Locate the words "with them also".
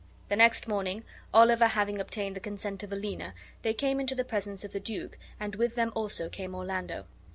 5.55-6.27